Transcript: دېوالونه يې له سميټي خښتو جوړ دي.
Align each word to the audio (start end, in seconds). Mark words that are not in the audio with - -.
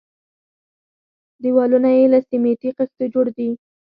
دېوالونه 1.43 1.89
يې 1.97 2.03
له 2.13 2.19
سميټي 2.27 2.69
خښتو 2.77 3.05
جوړ 3.13 3.25
دي. 3.37 3.49